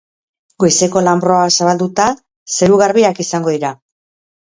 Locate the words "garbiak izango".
2.85-3.59